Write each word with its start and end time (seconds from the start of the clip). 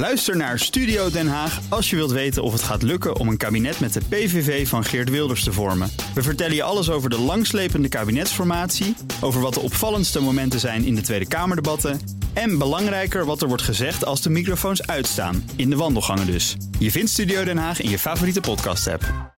Luister 0.00 0.36
naar 0.36 0.58
Studio 0.58 1.10
Den 1.10 1.28
Haag 1.28 1.60
als 1.68 1.90
je 1.90 1.96
wilt 1.96 2.10
weten 2.10 2.42
of 2.42 2.52
het 2.52 2.62
gaat 2.62 2.82
lukken 2.82 3.16
om 3.16 3.28
een 3.28 3.36
kabinet 3.36 3.80
met 3.80 3.92
de 3.92 4.00
PVV 4.08 4.68
van 4.68 4.84
Geert 4.84 5.10
Wilders 5.10 5.44
te 5.44 5.52
vormen. 5.52 5.90
We 6.14 6.22
vertellen 6.22 6.54
je 6.54 6.62
alles 6.62 6.90
over 6.90 7.10
de 7.10 7.18
langslepende 7.18 7.88
kabinetsformatie, 7.88 8.94
over 9.20 9.40
wat 9.40 9.54
de 9.54 9.60
opvallendste 9.60 10.20
momenten 10.20 10.60
zijn 10.60 10.84
in 10.84 10.94
de 10.94 11.00
Tweede 11.00 11.28
Kamerdebatten 11.28 12.00
en 12.32 12.58
belangrijker 12.58 13.24
wat 13.24 13.42
er 13.42 13.48
wordt 13.48 13.62
gezegd 13.62 14.04
als 14.04 14.22
de 14.22 14.30
microfoons 14.30 14.86
uitstaan, 14.86 15.44
in 15.56 15.70
de 15.70 15.76
wandelgangen 15.76 16.26
dus. 16.26 16.56
Je 16.78 16.90
vindt 16.90 17.10
Studio 17.10 17.44
Den 17.44 17.58
Haag 17.58 17.80
in 17.80 17.90
je 17.90 17.98
favoriete 17.98 18.40
podcast-app. 18.40 19.34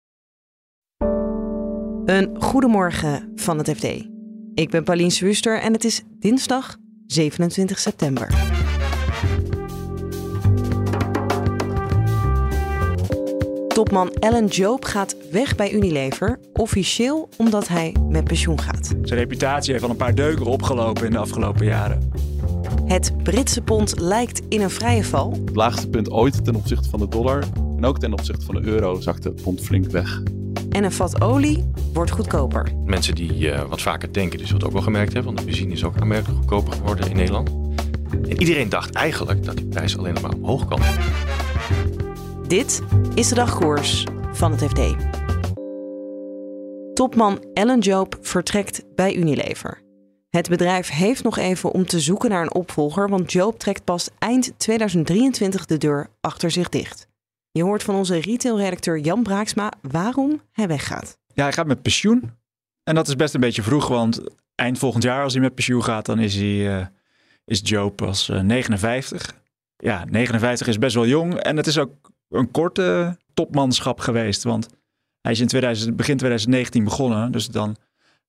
Een 2.04 2.36
goedemorgen 2.38 3.32
van 3.34 3.58
het 3.58 3.70
FD. 3.76 3.84
Ik 4.54 4.70
ben 4.70 4.84
Paulien 4.84 5.10
Swuster 5.10 5.60
en 5.60 5.72
het 5.72 5.84
is 5.84 6.02
dinsdag 6.18 6.76
27 7.06 7.78
september. 7.78 8.61
Topman 13.72 14.12
Alan 14.20 14.46
Job 14.46 14.84
gaat 14.84 15.16
weg 15.30 15.54
bij 15.54 15.72
Unilever, 15.72 16.38
officieel 16.52 17.28
omdat 17.36 17.68
hij 17.68 17.96
met 18.08 18.24
pensioen 18.24 18.60
gaat. 18.60 18.86
Zijn 18.86 19.20
reputatie 19.20 19.72
heeft 19.72 19.84
al 19.84 19.90
een 19.90 19.96
paar 19.96 20.14
deuken 20.14 20.46
opgelopen 20.46 21.04
in 21.04 21.10
de 21.10 21.18
afgelopen 21.18 21.66
jaren. 21.66 22.12
Het 22.86 23.22
Britse 23.22 23.62
pond 23.62 24.00
lijkt 24.00 24.42
in 24.48 24.60
een 24.60 24.70
vrije 24.70 25.04
val. 25.04 25.30
Het 25.44 25.56
laagste 25.56 25.88
punt 25.88 26.10
ooit 26.10 26.44
ten 26.44 26.54
opzichte 26.54 26.88
van 26.88 26.98
de 26.98 27.08
dollar. 27.08 27.44
En 27.76 27.84
ook 27.84 27.98
ten 27.98 28.12
opzichte 28.12 28.44
van 28.44 28.54
de 28.54 28.62
euro 28.62 29.00
zakte 29.00 29.28
het 29.28 29.42
pond 29.42 29.60
flink 29.60 29.90
weg. 29.90 30.22
En 30.70 30.84
een 30.84 30.92
vat 30.92 31.20
olie 31.20 31.70
wordt 31.92 32.10
goedkoper. 32.10 32.72
Mensen 32.84 33.14
die 33.14 33.38
uh, 33.38 33.62
wat 33.62 33.82
vaker 33.82 34.12
denken, 34.12 34.38
dus 34.38 34.50
wat 34.50 34.64
ook 34.64 34.72
wel 34.72 34.82
gemerkt 34.82 35.12
hebben, 35.12 35.34
want 35.34 35.38
de 35.38 35.50
benzine 35.50 35.72
is 35.72 35.84
ook 35.84 36.00
aanmerkelijk 36.00 36.38
goedkoper 36.38 36.72
geworden 36.72 37.10
in 37.10 37.16
Nederland. 37.16 37.50
En 38.10 38.40
iedereen 38.40 38.68
dacht 38.68 38.94
eigenlijk 38.94 39.44
dat 39.44 39.56
die 39.56 39.66
prijs 39.66 39.98
alleen 39.98 40.16
maar 40.22 40.32
omhoog 40.34 40.66
kan. 40.66 40.80
Dit 42.52 42.82
is 43.14 43.28
de 43.28 43.34
dagkoers 43.34 44.06
van 44.32 44.52
het 44.52 44.60
FD. 44.62 44.96
Topman 46.94 47.44
Ellen 47.54 47.78
Job 47.78 48.18
vertrekt 48.20 48.82
bij 48.94 49.14
Unilever. 49.14 49.82
Het 50.28 50.48
bedrijf 50.48 50.88
heeft 50.88 51.22
nog 51.22 51.38
even 51.38 51.70
om 51.70 51.86
te 51.86 52.00
zoeken 52.00 52.30
naar 52.30 52.42
een 52.42 52.54
opvolger, 52.54 53.08
want 53.08 53.32
Job 53.32 53.58
trekt 53.58 53.84
pas 53.84 54.08
eind 54.18 54.52
2023 54.56 55.66
de 55.66 55.78
deur 55.78 56.10
achter 56.20 56.50
zich 56.50 56.68
dicht. 56.68 57.08
Je 57.50 57.62
hoort 57.62 57.82
van 57.82 57.94
onze 57.94 58.18
retailredacteur 58.18 58.98
Jan 58.98 59.22
Braaksma 59.22 59.72
waarom 59.82 60.40
hij 60.52 60.68
weggaat. 60.68 61.18
Ja, 61.34 61.42
hij 61.42 61.52
gaat 61.52 61.66
met 61.66 61.82
pensioen. 61.82 62.30
En 62.84 62.94
dat 62.94 63.08
is 63.08 63.16
best 63.16 63.34
een 63.34 63.40
beetje 63.40 63.62
vroeg, 63.62 63.88
want 63.88 64.20
eind 64.54 64.78
volgend 64.78 65.02
jaar 65.02 65.22
als 65.22 65.32
hij 65.32 65.42
met 65.42 65.54
pensioen 65.54 65.84
gaat, 65.84 66.06
dan 66.06 66.18
is, 66.18 66.34
hij, 66.34 66.78
uh, 66.78 66.86
is 67.44 67.62
pas 67.96 68.28
uh, 68.28 68.40
59. 68.40 69.34
Ja, 69.76 70.04
59 70.04 70.66
is 70.66 70.78
best 70.78 70.94
wel 70.94 71.06
jong 71.06 71.34
en 71.34 71.56
het 71.56 71.66
is 71.66 71.78
ook 71.78 72.10
een 72.32 72.50
korte 72.50 73.16
topmanschap 73.34 74.00
geweest, 74.00 74.42
want 74.42 74.68
hij 75.20 75.32
is 75.32 75.40
in 75.40 75.46
2000, 75.46 75.96
begin 75.96 76.16
2019 76.16 76.84
begonnen, 76.84 77.32
dus 77.32 77.46
dan 77.46 77.76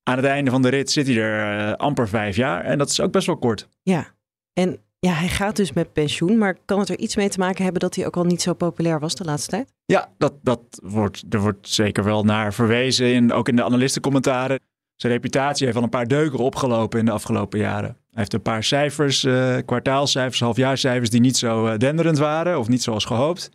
aan 0.04 0.18
het 0.18 0.26
einde 0.26 0.52
van 0.52 0.62
de 0.62 0.70
rit 0.70 0.92
zit 0.92 1.08
hij 1.08 1.18
er 1.18 1.68
uh, 1.68 1.74
amper 1.74 2.08
vijf 2.08 2.36
jaar 2.36 2.64
en 2.64 2.78
dat 2.78 2.90
is 2.90 3.00
ook 3.00 3.12
best 3.12 3.28
wel 3.28 3.38
kort. 3.38 3.68
Ja, 3.82 4.08
en 4.54 4.80
ja, 5.00 5.14
hij 5.14 5.28
gaat 5.28 5.56
dus 5.56 5.74
met 5.74 5.94
pensioen, 5.94 6.38
maar 6.38 6.58
kan 6.66 6.80
het 6.80 6.90
er 6.90 6.98
iets 6.98 7.16
mee 7.16 7.30
te 7.30 7.40
maken 7.40 7.64
hebben 7.64 7.82
dat 7.82 7.96
hij 7.96 8.06
ook 8.06 8.18
al 8.18 8.24
niet 8.24 8.42
zo 8.42 8.54
populair 8.54 9.00
was 9.00 9.16
de 9.16 9.24
laatste 9.24 9.50
tijd? 9.50 9.74
Ja, 9.86 10.10
dat, 10.18 10.34
dat 10.42 10.62
wordt, 10.84 11.24
er 11.30 11.40
wordt 11.40 11.70
zeker 11.70 12.04
wel 12.04 12.24
naar 12.24 12.54
verwezen, 12.54 13.14
in, 13.14 13.32
ook 13.32 13.48
in 13.48 13.56
de 13.56 13.64
analistencommentaren. 13.64 14.60
Zijn 14.96 15.14
reputatie 15.14 15.66
heeft 15.66 15.78
al 15.78 15.84
een 15.84 15.90
paar 15.90 16.08
deuken 16.08 16.40
opgelopen 16.40 17.00
in 17.00 17.06
de 17.06 17.12
afgelopen 17.12 17.60
jaren. 17.60 17.90
Hij 17.90 17.98
heeft 18.10 18.34
een 18.34 18.42
paar 18.42 18.64
cijfers, 18.64 19.24
uh, 19.24 19.58
kwartaalcijfers, 19.66 20.40
halfjaarcijfers 20.40 21.10
die 21.10 21.20
niet 21.20 21.38
zo 21.38 21.68
uh, 21.68 21.78
denderend 21.78 22.18
waren 22.18 22.60
of 22.60 22.68
niet 22.68 22.84
zoals 22.84 23.06
gehoopt. 23.06 23.52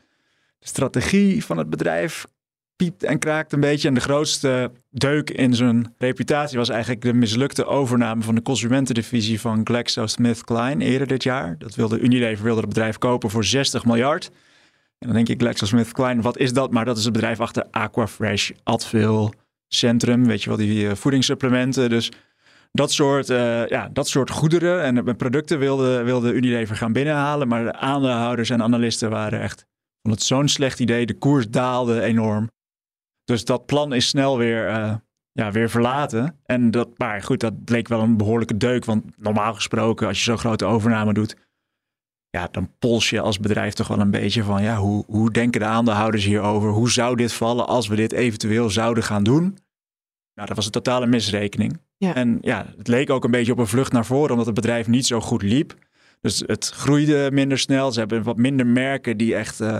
De 0.58 0.66
strategie 0.66 1.44
van 1.44 1.58
het 1.58 1.70
bedrijf 1.70 2.26
piept 2.76 3.02
en 3.02 3.18
kraakt 3.18 3.52
een 3.52 3.60
beetje. 3.60 3.88
En 3.88 3.94
de 3.94 4.00
grootste 4.00 4.70
deuk 4.90 5.30
in 5.30 5.54
zijn 5.54 5.94
reputatie 5.98 6.58
was 6.58 6.68
eigenlijk 6.68 7.00
de 7.00 7.12
mislukte 7.12 7.64
overname 7.64 8.22
van 8.22 8.34
de 8.34 8.42
consumentendivisie 8.42 9.40
van 9.40 9.60
GlaxoSmithKline 9.64 10.84
eerder 10.84 11.06
dit 11.06 11.22
jaar. 11.22 11.58
Dat 11.58 11.74
wilde 11.74 11.98
Unilever 11.98 12.44
wilde 12.44 12.60
het 12.60 12.68
bedrijf 12.68 12.98
kopen 12.98 13.30
voor 13.30 13.44
60 13.44 13.84
miljard. 13.84 14.30
En 14.98 15.06
dan 15.06 15.16
denk 15.16 15.28
ik 15.28 15.40
GlaxoSmithKline, 15.40 16.22
wat 16.22 16.38
is 16.38 16.52
dat? 16.52 16.70
Maar 16.70 16.84
dat 16.84 16.96
is 16.96 17.04
het 17.04 17.12
bedrijf 17.12 17.40
achter 17.40 17.66
Aquafresh, 17.70 18.50
Advil, 18.62 19.32
Centrum, 19.68 20.26
weet 20.26 20.42
je 20.42 20.48
wel, 20.48 20.58
die 20.58 20.94
voedingssupplementen. 20.94 21.90
Dus 21.90 22.10
dat 22.72 22.92
soort, 22.92 23.30
uh, 23.30 23.66
ja, 23.66 23.88
dat 23.92 24.08
soort 24.08 24.30
goederen 24.30 24.82
en 24.82 25.16
producten 25.16 25.58
wilde, 25.58 26.02
wilde 26.02 26.32
Unilever 26.32 26.76
gaan 26.76 26.92
binnenhalen. 26.92 27.48
Maar 27.48 27.64
de 27.64 27.74
aandeelhouders 27.74 28.50
en 28.50 28.62
analisten 28.62 29.10
waren 29.10 29.40
echt 29.40 29.66
vond 30.02 30.14
het 30.14 30.22
zo'n 30.22 30.48
slecht 30.48 30.80
idee. 30.80 31.06
De 31.06 31.18
koers 31.18 31.48
daalde 31.48 32.02
enorm. 32.02 32.50
Dus 33.24 33.44
dat 33.44 33.66
plan 33.66 33.92
is 33.92 34.08
snel 34.08 34.38
weer, 34.38 34.68
uh, 34.68 34.94
ja, 35.32 35.50
weer 35.50 35.70
verlaten. 35.70 36.40
En 36.44 36.70
dat, 36.70 36.98
maar 36.98 37.22
goed, 37.22 37.40
dat 37.40 37.64
bleek 37.64 37.88
wel 37.88 38.00
een 38.00 38.16
behoorlijke 38.16 38.56
deuk. 38.56 38.84
Want 38.84 39.04
normaal 39.16 39.54
gesproken, 39.54 40.06
als 40.06 40.18
je 40.18 40.24
zo'n 40.24 40.38
grote 40.38 40.64
overname 40.64 41.12
doet, 41.12 41.36
ja, 42.30 42.48
dan 42.50 42.70
pols 42.78 43.10
je 43.10 43.20
als 43.20 43.40
bedrijf 43.40 43.72
toch 43.72 43.88
wel 43.88 44.00
een 44.00 44.10
beetje 44.10 44.42
van, 44.42 44.62
ja, 44.62 44.76
hoe, 44.76 45.04
hoe 45.06 45.30
denken 45.30 45.60
de 45.60 45.66
aandeelhouders 45.66 46.24
hierover? 46.24 46.70
Hoe 46.70 46.90
zou 46.90 47.16
dit 47.16 47.32
vallen 47.32 47.66
als 47.66 47.88
we 47.88 47.96
dit 47.96 48.12
eventueel 48.12 48.70
zouden 48.70 49.02
gaan 49.02 49.24
doen? 49.24 49.42
Nou, 50.34 50.48
dat 50.48 50.56
was 50.56 50.66
een 50.66 50.72
totale 50.72 51.06
misrekening. 51.06 51.80
Ja. 51.96 52.14
En 52.14 52.38
ja, 52.40 52.66
het 52.76 52.88
leek 52.88 53.10
ook 53.10 53.24
een 53.24 53.30
beetje 53.30 53.52
op 53.52 53.58
een 53.58 53.66
vlucht 53.66 53.92
naar 53.92 54.06
voren, 54.06 54.30
omdat 54.30 54.46
het 54.46 54.54
bedrijf 54.54 54.86
niet 54.86 55.06
zo 55.06 55.20
goed 55.20 55.42
liep. 55.42 55.74
Dus 56.20 56.42
het 56.46 56.68
groeide 56.68 57.30
minder 57.32 57.58
snel. 57.58 57.92
Ze 57.92 57.98
hebben 57.98 58.22
wat 58.22 58.36
minder 58.36 58.66
merken 58.66 59.16
die 59.16 59.34
echt 59.34 59.60
uh, 59.60 59.78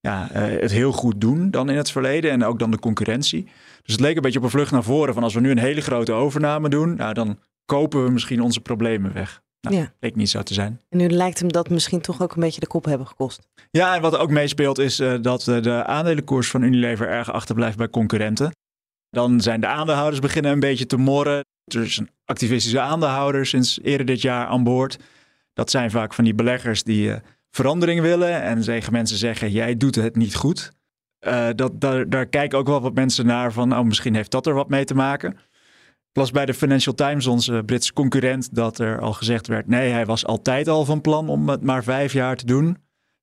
ja, 0.00 0.28
uh, 0.32 0.60
het 0.60 0.70
heel 0.70 0.92
goed 0.92 1.20
doen 1.20 1.50
dan 1.50 1.70
in 1.70 1.76
het 1.76 1.90
verleden. 1.90 2.30
En 2.30 2.44
ook 2.44 2.58
dan 2.58 2.70
de 2.70 2.78
concurrentie. 2.78 3.44
Dus 3.82 3.92
het 3.92 4.00
leek 4.00 4.16
een 4.16 4.22
beetje 4.22 4.38
op 4.38 4.44
een 4.44 4.50
vlucht 4.50 4.70
naar 4.70 4.82
voren. 4.82 5.14
Van 5.14 5.22
als 5.22 5.34
we 5.34 5.40
nu 5.40 5.50
een 5.50 5.58
hele 5.58 5.80
grote 5.80 6.12
overname 6.12 6.68
doen, 6.68 6.96
nou, 6.96 7.14
dan 7.14 7.38
kopen 7.64 8.04
we 8.04 8.10
misschien 8.10 8.40
onze 8.40 8.60
problemen 8.60 9.12
weg. 9.12 9.42
Nou, 9.60 9.76
ja. 9.76 9.92
leek 10.00 10.16
niet 10.16 10.30
zo 10.30 10.42
te 10.42 10.54
zijn. 10.54 10.80
En 10.88 10.98
nu 10.98 11.08
lijkt 11.08 11.38
hem 11.38 11.52
dat 11.52 11.70
misschien 11.70 12.00
toch 12.00 12.22
ook 12.22 12.34
een 12.34 12.40
beetje 12.40 12.60
de 12.60 12.66
kop 12.66 12.84
hebben 12.84 13.06
gekost. 13.06 13.48
Ja, 13.70 13.94
en 13.94 14.02
wat 14.02 14.16
ook 14.16 14.30
meespeelt 14.30 14.78
is 14.78 15.00
uh, 15.00 15.14
dat 15.20 15.44
de 15.44 15.84
aandelenkoers 15.84 16.50
van 16.50 16.62
Unilever 16.62 17.08
erg 17.08 17.32
achterblijft 17.32 17.76
bij 17.76 17.88
concurrenten. 17.88 18.50
Dan 19.10 19.40
zijn 19.40 19.60
de 19.60 19.66
aandeelhouders 19.66 20.20
beginnen 20.20 20.52
een 20.52 20.60
beetje 20.60 20.86
te 20.86 20.96
morren. 20.96 21.44
Er 21.64 21.82
is 21.82 21.96
een 21.96 22.10
activistische 22.24 22.80
aandeelhouder 22.80 23.46
sinds 23.46 23.80
eerder 23.82 24.06
dit 24.06 24.20
jaar 24.20 24.46
aan 24.46 24.64
boord. 24.64 24.98
Dat 25.54 25.70
zijn 25.70 25.90
vaak 25.90 26.14
van 26.14 26.24
die 26.24 26.34
beleggers 26.34 26.82
die 26.82 27.08
uh, 27.08 27.16
verandering 27.50 28.00
willen. 28.00 28.42
En 28.42 28.62
zeggen 28.62 28.92
mensen 28.92 29.16
zeggen, 29.16 29.50
jij 29.50 29.76
doet 29.76 29.94
het 29.94 30.16
niet 30.16 30.34
goed. 30.34 30.72
Uh, 31.20 31.48
dat, 31.54 31.80
daar, 31.80 32.08
daar 32.08 32.26
kijken 32.26 32.58
ook 32.58 32.66
wel 32.66 32.80
wat 32.80 32.94
mensen 32.94 33.26
naar 33.26 33.52
van, 33.52 33.72
oh, 33.72 33.84
misschien 33.84 34.14
heeft 34.14 34.30
dat 34.30 34.46
er 34.46 34.54
wat 34.54 34.68
mee 34.68 34.84
te 34.84 34.94
maken. 34.94 35.36
Las 36.12 36.30
bij 36.30 36.46
de 36.46 36.54
Financial 36.54 36.94
Times, 36.94 37.26
onze 37.26 37.62
Britse 37.66 37.92
concurrent, 37.92 38.54
dat 38.54 38.78
er 38.78 39.00
al 39.00 39.12
gezegd 39.12 39.46
werd, 39.46 39.66
nee, 39.66 39.90
hij 39.90 40.06
was 40.06 40.26
altijd 40.26 40.68
al 40.68 40.84
van 40.84 41.00
plan 41.00 41.28
om 41.28 41.48
het 41.48 41.62
maar 41.62 41.84
vijf 41.84 42.12
jaar 42.12 42.36
te 42.36 42.46
doen. 42.46 42.76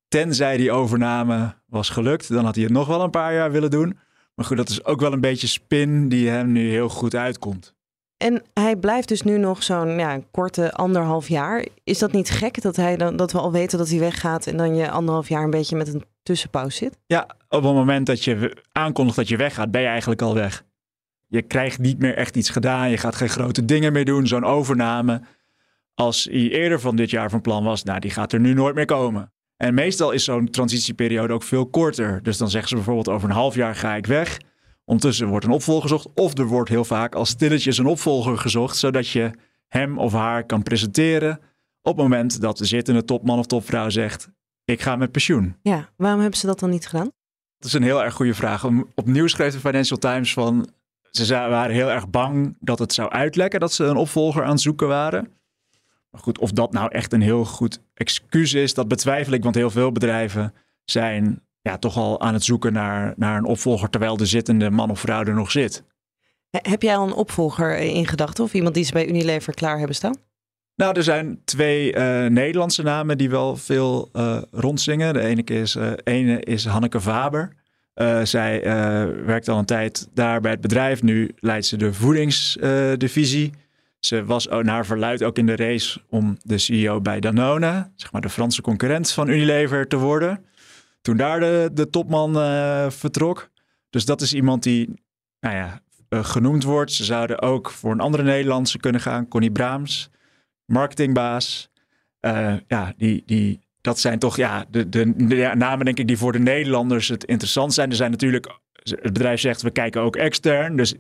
Tenzij 0.08 0.58
die 0.58 0.72
overname 0.72 1.56
was 1.66 1.90
gelukt, 1.90 2.30
dan 2.30 2.46
had 2.46 2.56
hij 2.56 2.64
het 2.64 2.74
nog 2.74 2.88
wel 2.88 3.02
een 3.02 3.10
paar 3.10 3.34
jaar 3.34 3.52
willen 3.52 3.70
doen. 3.70 3.98
Maar 4.36 4.46
goed, 4.46 4.58
dat 4.58 4.70
is 4.70 4.86
ook 4.86 5.00
wel 5.00 5.14
een 5.14 5.22
beetje 5.22 5.48
spin 5.48 6.10
die 6.10 6.30
hem 6.30 6.52
nu 6.52 6.70
heel 6.70 6.90
goed 6.90 7.16
uitkomt. 7.16 7.76
En 8.22 8.42
hij 8.54 8.76
blijft 8.76 9.08
dus 9.08 9.22
nu 9.22 9.38
nog 9.38 9.64
zo'n 9.64 9.90
ja, 9.90 10.20
korte 10.32 10.72
anderhalf 10.72 11.28
jaar. 11.28 11.66
Is 11.84 12.00
dat 12.00 12.12
niet 12.12 12.30
gek 12.30 12.62
dat, 12.62 12.76
hij 12.76 12.98
dan, 12.98 13.16
dat 13.16 13.32
we 13.32 13.40
al 13.40 13.52
weten 13.52 13.78
dat 13.78 13.90
hij 13.90 14.00
weggaat 14.00 14.48
en 14.48 14.58
dan 14.58 14.76
je 14.76 14.90
anderhalf 14.90 15.30
jaar 15.30 15.44
een 15.44 15.50
beetje 15.50 15.76
met 15.76 15.94
een 15.94 16.04
tussenpauze 16.24 16.78
zit? 16.78 16.98
Ja, 17.06 17.22
op 17.50 17.64
het 17.64 17.74
moment 17.74 18.06
dat 18.06 18.24
je 18.24 18.64
aankondigt 18.72 19.18
dat 19.18 19.28
je 19.28 19.38
weggaat, 19.38 19.72
ben 19.72 19.82
je 19.82 19.88
eigenlijk 19.88 20.22
al 20.22 20.34
weg. 20.34 20.64
Je 21.28 21.42
krijgt 21.42 21.80
niet 21.80 22.00
meer 22.00 22.16
echt 22.16 22.36
iets 22.36 22.50
gedaan, 22.50 22.90
je 22.90 22.98
gaat 22.98 23.16
geen 23.16 23.30
grote 23.30 23.66
dingen 23.66 23.94
meer 23.94 24.06
doen, 24.06 24.28
zo'n 24.28 24.46
overname. 24.46 25.22
Als 25.94 26.24
hij 26.24 26.50
eerder 26.50 26.80
van 26.80 26.96
dit 26.96 27.10
jaar 27.10 27.30
van 27.30 27.42
plan 27.42 27.64
was, 27.64 27.84
nou 27.84 28.00
die 28.00 28.12
gaat 28.12 28.34
er 28.34 28.40
nu 28.40 28.54
nooit 28.54 28.76
meer 28.76 28.86
komen. 28.86 29.34
En 29.58 29.74
meestal 29.74 30.12
is 30.12 30.24
zo'n 30.24 30.50
transitieperiode 30.50 31.34
ook 31.34 31.44
veel 31.44 31.66
korter. 31.66 32.24
Dus 32.24 32.38
dan 32.38 32.50
zeggen 32.50 32.70
ze 32.70 32.76
bijvoorbeeld 32.76 33.10
over 33.10 33.30
een 33.30 33.36
half 33.36 33.56
jaar 33.56 33.76
ga 33.76 33.96
ik 33.96 34.06
weg. 34.06 34.38
Ondertussen 34.92 35.28
wordt 35.28 35.46
een 35.46 35.52
opvolger 35.52 35.90
gezocht. 35.90 36.08
Of 36.16 36.38
er 36.38 36.46
wordt 36.46 36.70
heel 36.70 36.86
vaak 36.86 37.16
als 37.16 37.30
stilletjes 37.30 37.78
een 37.78 37.86
opvolger 37.86 38.38
gezocht. 38.38 38.78
Zodat 38.78 39.10
je 39.10 39.32
hem 39.68 39.98
of 39.98 40.14
haar 40.14 40.44
kan 40.44 40.64
presenteren. 40.64 41.40
Op 41.82 41.96
het 41.96 41.96
moment 41.96 42.42
dat 42.42 42.58
de 42.58 42.66
zittende 42.66 43.06
topman 43.06 43.40
of 43.40 43.46
topvrouw 43.46 43.90
zegt: 43.90 44.30
Ik 44.66 44.82
ga 44.82 44.96
met 44.96 45.12
pensioen. 45.12 45.56
Ja, 45.62 45.90
waarom 45.98 46.20
hebben 46.20 46.40
ze 46.40 46.46
dat 46.46 46.60
dan 46.60 46.70
niet 46.70 46.88
gedaan? 46.88 47.12
Dat 47.58 47.68
is 47.68 47.74
een 47.74 47.84
heel 47.84 48.04
erg 48.04 48.14
goede 48.14 48.34
vraag. 48.34 48.66
Opnieuw 48.96 49.28
schreef 49.28 49.54
de 49.54 49.60
Financial 49.60 50.00
Times 50.00 50.34
van. 50.34 50.70
Ze 51.12 51.34
waren 51.34 51.76
heel 51.76 51.92
erg 51.92 52.10
bang 52.10 52.58
dat 52.60 52.80
het 52.80 52.94
zou 52.94 53.10
uitlekken 53.10 53.60
dat 53.60 53.74
ze 53.74 53.84
een 53.84 53.98
opvolger 53.98 54.44
aan 54.44 54.52
het 54.52 54.62
zoeken 54.62 54.88
waren. 54.88 55.34
Maar 56.10 56.22
goed, 56.22 56.40
of 56.40 56.52
dat 56.52 56.72
nou 56.72 56.92
echt 56.92 57.14
een 57.14 57.22
heel 57.22 57.46
goed 57.46 57.82
excuus 57.94 58.54
is, 58.54 58.74
dat 58.74 58.88
betwijfel 58.88 59.34
ik. 59.34 59.44
Want 59.44 59.56
heel 59.56 59.70
veel 59.70 59.92
bedrijven 59.92 60.54
zijn 60.84 61.42
ja, 61.62 61.78
toch 61.78 61.98
al 61.98 62.22
aan 62.22 62.34
het 62.34 62.44
zoeken 62.44 62.74
naar, 62.74 63.14
naar 63.16 63.38
een 63.38 63.46
opvolger 63.46 63.90
terwijl 63.90 64.18
de 64.18 64.26
zittende 64.26 64.70
man 64.70 64.90
of 64.90 65.00
vrouw 65.00 65.24
er 65.24 65.34
nog 65.34 65.52
zit. 65.52 65.84
Heb 66.50 66.82
jij 66.82 66.98
al 66.98 67.08
een 67.08 67.14
opvolger 67.14 67.78
in 67.78 68.08
gedachten 68.08 68.44
of 68.44 68.54
iemand 68.54 68.76
die 68.76 68.84
ze 68.84 68.94
bij 68.94 69.08
Unilever 69.08 69.54
klaar 69.54 69.78
hebben 69.78 69.96
staan? 69.96 70.16
Nou, 70.76 70.96
er 70.96 71.04
zijn 71.04 71.42
twee 71.46 71.96
uh, 71.96 72.26
Nederlandse 72.26 72.84
namen 72.84 73.18
die 73.18 73.30
wel 73.30 73.56
veel 73.56 74.10
uh, 74.14 74.42
rondzingen. 74.52 75.14
De 75.14 75.20
ene 75.20 75.44
is, 75.44 75.76
uh, 75.76 75.92
ene 76.04 76.40
is 76.40 76.66
Hanneke 76.66 77.02
Faber. 77.02 77.54
zij 78.24 78.62
werkt 79.26 79.50
al 79.50 79.58
een 79.58 79.66
tijd 79.66 80.08
daar 80.14 80.42
bij 80.42 80.52
het 80.52 80.62
bedrijf. 80.62 81.04
Nu 81.04 81.32
leidt 81.40 81.66
ze 81.66 81.78
de 81.78 81.94
voedingsdivisie. 81.94 83.54
ze 84.00 84.26
was 84.26 84.48
naar 84.62 84.86
verluid 84.86 85.24
ook 85.24 85.38
in 85.38 85.46
de 85.46 85.56
race 85.56 86.00
om 86.10 86.38
de 86.44 86.58
CEO 86.58 87.02
bij 87.02 87.20
Danone, 87.20 87.92
zeg 87.96 88.12
maar 88.12 88.22
de 88.22 88.30
Franse 88.30 88.62
concurrent 88.62 89.12
van 89.12 89.28
Unilever, 89.28 89.88
te 89.88 89.98
worden. 89.98 90.46
Toen 91.02 91.18
daar 91.18 91.40
de, 91.40 91.70
de 91.74 91.90
topman 91.90 92.34
vertrok. 92.92 93.50
Dus 93.90 94.06
dat 94.06 94.22
is 94.22 94.34
iemand 94.34 94.64
die 94.64 94.90
nou 95.40 95.56
ja, 95.56 95.82
genoemd 96.10 96.64
wordt. 96.64 96.92
Ze 96.92 97.04
zouden 97.04 97.42
ook 97.42 97.70
voor 97.70 97.92
een 97.92 98.00
andere 98.00 98.24
Nederlandse 98.24 98.78
kunnen 98.78 99.02
gaan, 99.02 99.28
Connie 99.28 99.52
Braams 99.52 100.10
marketingbaas. 100.72 101.70
Uh, 102.22 102.54
ja, 102.68 102.94
die, 102.98 103.24
die, 103.26 103.60
dat 103.82 104.00
zijn 104.00 104.20
toch 104.20 104.38
ja, 104.38 104.66
de, 104.70 104.90
de, 104.90 105.14
de, 105.16 105.52
namen 105.56 105.86
denk 105.86 106.00
ik 106.00 106.08
die 106.08 106.18
voor 106.18 106.32
de 106.32 106.40
Nederlanders 106.40 107.08
het 107.08 107.24
interessant 107.24 107.74
zijn. 107.74 107.90
Er 107.90 107.96
zijn 107.96 108.12
natuurlijk, 108.12 108.60
het 108.84 109.14
bedrijf 109.14 109.40
zegt 109.40 109.62
we 109.62 109.72
kijken 109.72 110.02
ook 110.02 110.16
extern. 110.16 110.76
Dus 110.76 110.96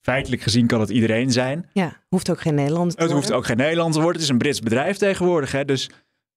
feitelijk 0.00 0.42
gezien 0.42 0.66
kan 0.66 0.80
het 0.80 0.90
iedereen 0.90 1.30
zijn. 1.32 1.68
Ja, 1.72 1.96
hoeft 2.08 2.30
ook 2.30 2.40
geen 2.40 2.54
Nederlander 2.54 2.96
te 2.96 3.02
Het 3.02 3.12
hoeft 3.12 3.32
ook 3.32 3.46
geen 3.46 3.56
Nederlander 3.56 3.94
te 3.94 4.00
worden. 4.00 4.20
Het 4.20 4.22
is 4.22 4.34
een 4.34 4.38
Brits 4.38 4.60
bedrijf 4.60 4.96
tegenwoordig. 4.96 5.52
Hè? 5.52 5.64
Dus 5.64 5.90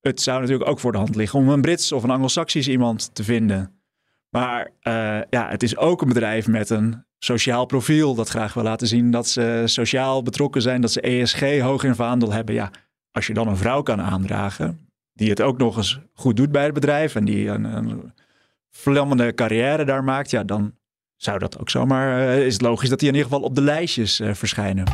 het 0.05 0.21
zou 0.21 0.41
natuurlijk 0.41 0.69
ook 0.69 0.79
voor 0.79 0.91
de 0.91 0.97
hand 0.97 1.15
liggen 1.15 1.39
om 1.39 1.49
een 1.49 1.61
Brits 1.61 1.91
of 1.91 2.03
een 2.03 2.09
Anglo-Saxisch 2.09 2.67
iemand 2.67 3.15
te 3.15 3.23
vinden. 3.23 3.81
Maar 4.29 4.71
uh, 4.83 5.19
ja, 5.29 5.49
het 5.49 5.63
is 5.63 5.77
ook 5.77 6.01
een 6.01 6.07
bedrijf 6.07 6.47
met 6.47 6.69
een 6.69 7.05
sociaal 7.17 7.65
profiel. 7.65 8.15
Dat 8.15 8.29
graag 8.29 8.53
wil 8.53 8.63
laten 8.63 8.87
zien 8.87 9.11
dat 9.11 9.27
ze 9.27 9.61
sociaal 9.65 10.23
betrokken 10.23 10.61
zijn, 10.61 10.81
dat 10.81 10.91
ze 10.91 11.01
ESG 11.01 11.59
hoog 11.59 11.83
in 11.83 11.95
vaandel 11.95 12.31
hebben. 12.31 12.55
Ja, 12.55 12.71
als 13.11 13.27
je 13.27 13.33
dan 13.33 13.47
een 13.47 13.57
vrouw 13.57 13.81
kan 13.81 14.01
aandragen, 14.01 14.89
die 15.13 15.29
het 15.29 15.41
ook 15.41 15.57
nog 15.57 15.77
eens 15.77 15.99
goed 16.13 16.35
doet 16.35 16.51
bij 16.51 16.63
het 16.63 16.73
bedrijf 16.73 17.15
en 17.15 17.25
die 17.25 17.47
een, 17.47 18.13
vlammende 18.69 19.33
carrière 19.33 19.85
daar 19.85 20.03
maakt, 20.03 20.29
ja, 20.29 20.43
dan 20.43 20.73
zou 21.15 21.39
dat 21.39 21.59
ook 21.59 21.69
zomaar, 21.69 22.19
uh, 22.19 22.45
is 22.45 22.53
het 22.53 22.61
logisch 22.61 22.89
dat 22.89 22.99
die 22.99 23.07
in 23.07 23.15
ieder 23.15 23.29
geval 23.29 23.45
op 23.45 23.55
de 23.55 23.61
lijstjes 23.61 24.19
uh, 24.19 24.33
verschijnen. 24.33 24.85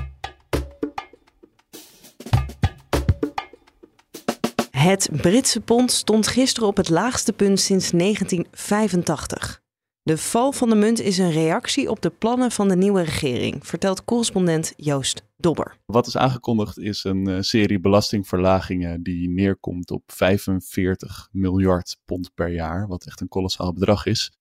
Het 4.82 5.10
Britse 5.22 5.62
pond 5.62 5.92
stond 5.92 6.28
gisteren 6.28 6.70
op 6.70 6.78
het 6.78 6.90
laagste 6.90 7.34
punt 7.34 7.60
sinds 7.60 7.92
1985. 7.92 9.62
De 10.04 10.18
val 10.18 10.52
van 10.52 10.70
de 10.70 10.76
munt 10.76 11.00
is 11.00 11.18
een 11.18 11.32
reactie 11.32 11.90
op 11.90 12.02
de 12.02 12.10
plannen 12.10 12.52
van 12.52 12.68
de 12.68 12.76
nieuwe 12.76 13.02
regering, 13.02 13.68
vertelt 13.68 14.04
correspondent 14.04 14.74
Joost 14.78 15.24
Dobber. 15.38 15.78
Wat 15.86 16.08
is 16.08 16.18
aangekondigd 16.18 16.78
is 16.78 17.04
een 17.04 17.30
uh, 17.30 17.38
serie 17.42 17.80
belastingverlagingen 17.80 19.04
die 19.04 19.30
neerkomt 19.30 19.92
op 19.92 20.04
45 20.06 21.28
miljard 21.32 21.98
pond 22.06 22.34
per 22.34 22.50
jaar, 22.50 22.88
wat 22.88 23.06
echt 23.06 23.22
een 23.22 23.28
kolossaal 23.28 23.74
bedrag 23.74 24.06
is. 24.06 24.32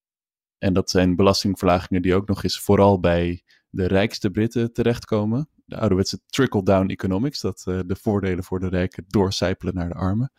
En 0.58 0.72
dat 0.72 0.90
zijn 0.90 1.16
belastingverlagingen 1.16 2.02
die 2.02 2.14
ook 2.14 2.28
nog 2.28 2.43
eens 2.43 2.60
vooral 2.60 3.00
bij 3.00 3.43
de 3.70 3.86
rijkste 3.86 4.31
Britten 4.31 4.72
terechtkomen. 4.72 5.48
De 5.70 5.78
ouderwetse 5.78 6.20
trickle-down 6.26 6.88
economics, 6.88 7.40
dat 7.40 7.64
uh, 7.69 7.81
de 7.87 7.96
voordelen 7.96 8.44
voor 8.44 8.61
de 8.61 8.69
rijken 8.69 9.05
doorcijpelen 9.06 9.75
naar 9.75 9.88
de 9.88 9.94
armen. 9.94 10.32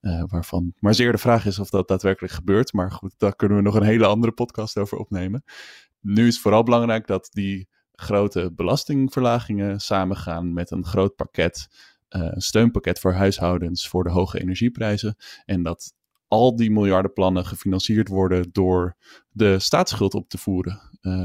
Uh, 0.00 0.22
waarvan 0.26 0.72
maar 0.78 0.94
zeer 0.94 1.12
de 1.12 1.18
vraag 1.18 1.46
is 1.46 1.58
of 1.58 1.70
dat 1.70 1.88
daadwerkelijk 1.88 2.32
gebeurt. 2.32 2.72
Maar 2.72 2.92
goed, 2.92 3.14
daar 3.16 3.36
kunnen 3.36 3.56
we 3.56 3.62
nog 3.62 3.74
een 3.74 3.82
hele 3.82 4.06
andere 4.06 4.32
podcast 4.32 4.78
over 4.78 4.98
opnemen. 4.98 5.44
Nu 6.00 6.26
is 6.26 6.40
vooral 6.40 6.62
belangrijk 6.62 7.06
dat 7.06 7.28
die 7.32 7.68
grote 7.92 8.52
belastingverlagingen 8.54 9.80
samengaan 9.80 10.52
met 10.52 10.70
een 10.70 10.84
groot 10.84 11.14
pakket, 11.14 11.68
uh, 12.16 12.22
een 12.22 12.40
steunpakket 12.40 12.98
voor 12.98 13.12
huishoudens 13.12 13.88
voor 13.88 14.04
de 14.04 14.10
hoge 14.10 14.40
energieprijzen. 14.40 15.16
En 15.44 15.62
dat 15.62 15.92
al 16.28 16.56
die 16.56 16.70
miljardenplannen 16.70 17.46
gefinancierd 17.46 18.08
worden 18.08 18.48
door 18.52 18.96
de 19.30 19.58
staatsschuld 19.58 20.14
op 20.14 20.28
te 20.28 20.38
voeren, 20.38 20.80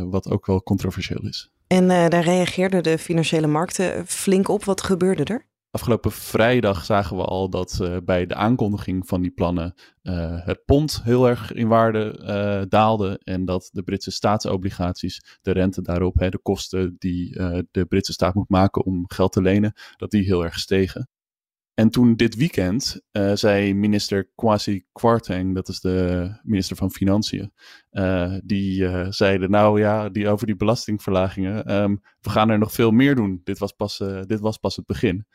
wat 0.10 0.30
ook 0.30 0.46
wel 0.46 0.64
controversieel 0.64 1.28
is. 1.28 1.52
En 1.72 1.88
daar 1.88 2.24
reageerden 2.24 2.84
de 2.84 2.98
financiële 2.98 3.48
markten 3.48 4.08
flink 4.08 4.48
op. 4.48 4.64
Wat 4.64 4.82
gebeurde 4.82 5.24
er? 5.24 5.50
Afgelopen 5.70 6.12
vrijdag 6.12 6.86
zagen 6.86 7.18
we 7.18 7.24
al 7.24 7.50
dat 7.50 7.80
uh, 7.82 7.98
bij 8.04 8.26
de 8.26 8.36
aankondiging 8.36 9.08
van 9.08 9.22
die 9.22 9.32
plannen 9.32 9.74
uh, 10.04 10.46
het 10.46 10.66
pond 10.66 11.02
heel 11.04 11.28
erg 11.28 11.52
in 11.52 11.68
waarde 11.68 12.66
daalde 12.70 13.20
en 13.24 13.46
dat 13.46 13.70
de 13.74 13.84
Britse 13.84 14.12
staatsobligaties, 14.12 15.38
de 15.42 15.52
rente 15.52 15.82
daarop, 15.82 16.20
hè, 16.20 16.30
de 16.30 16.40
kosten 16.42 16.96
die 16.98 17.34
de 17.72 17.86
Britse 17.86 18.14
staat 18.14 18.34
moet 18.34 18.50
maken 18.50 18.86
om 18.86 19.04
geld 19.08 19.32
te 19.32 19.42
lenen, 19.42 19.74
dat 19.98 20.12
die 20.12 20.24
heel 20.24 20.44
erg 20.44 20.60
stegen. 20.60 21.10
En 21.74 21.90
toen 21.90 22.16
dit 22.16 22.36
weekend 22.36 23.02
zei 23.34 23.74
minister 23.74 24.30
Kwasi 24.36 24.84
Kwarteng, 24.92 25.56
dat 25.56 25.68
is 25.68 25.80
de 25.80 26.30
minister 26.44 26.76
van 26.76 26.92
Financiën, 26.92 27.54
die 28.44 28.88
zeiden 29.12 29.50
nou 29.50 29.80
ja, 29.80 30.10
die, 30.10 30.30
over 30.30 30.46
die 30.46 30.56
belastingverlagingen, 30.56 31.74
um, 31.74 32.02
we 32.20 32.30
gaan 32.30 32.50
er 32.50 32.58
nog 32.58 32.72
veel 32.72 32.92
meer 32.92 33.16
doen. 33.16 33.42
Dit 33.44 33.60
was 33.60 33.72
pas, 33.72 33.98
dit 34.26 34.40
was 34.40 34.58
pas 34.58 34.76
het 34.76 34.86
begin. 34.86 35.26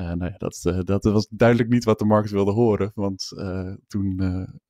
Uh, 0.00 0.12
nou 0.12 0.30
ja, 0.30 0.36
dat, 0.38 0.62
uh, 0.66 0.80
dat 0.80 1.04
was 1.04 1.26
duidelijk 1.30 1.68
niet 1.68 1.84
wat 1.84 1.98
de 1.98 2.04
markt 2.04 2.30
wilde 2.30 2.50
horen. 2.50 2.92
Want 2.94 3.28
uh, 3.34 3.74
toen 3.86 4.20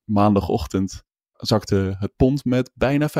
maandagochtend 0.04 1.04
zakte 1.32 1.96
het 1.98 2.16
pond 2.16 2.44
met 2.44 2.70
bijna 2.74 3.08
5% 3.08 3.12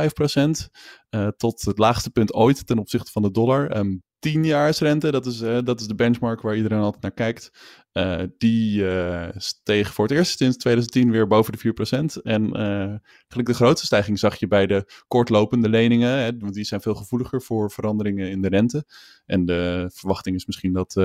tot 1.36 1.62
het 1.62 1.78
laagste 1.78 2.10
punt 2.10 2.34
ooit 2.34 2.66
ten 2.66 2.78
opzichte 2.78 3.10
van 3.10 3.22
de 3.22 3.30
dollar. 3.30 3.76
Um, 3.76 4.02
10-jaarsrente, 4.28 5.10
dat, 5.10 5.26
is, 5.26 5.38
dat 5.38 5.80
is 5.80 5.86
de 5.86 5.94
benchmark 5.94 6.40
waar 6.40 6.56
iedereen 6.56 6.80
altijd 6.80 7.02
naar 7.02 7.12
kijkt. 7.12 7.50
Uh, 7.92 8.22
die 8.38 8.82
uh, 8.82 9.28
steeg 9.34 9.94
voor 9.94 10.04
het 10.04 10.16
eerst 10.16 10.38
sinds 10.38 10.56
2010 10.56 11.10
weer 11.10 11.26
boven 11.26 11.52
de 11.52 12.18
4%. 12.18 12.22
En 12.22 12.54
eigenlijk 12.54 13.48
de 13.48 13.54
grootste 13.54 13.86
stijging 13.86 14.18
zag 14.18 14.36
je 14.36 14.46
bij 14.46 14.66
de 14.66 14.90
kortlopende 15.08 15.68
leningen. 15.68 16.08
Hè, 16.08 16.38
want 16.38 16.54
die 16.54 16.64
zijn 16.64 16.80
veel 16.80 16.94
gevoeliger 16.94 17.42
voor 17.42 17.70
veranderingen 17.70 18.30
in 18.30 18.42
de 18.42 18.48
rente. 18.48 18.84
En 19.26 19.44
de 19.44 19.90
verwachting 19.94 20.36
is 20.36 20.46
misschien 20.46 20.72
dat, 20.72 20.96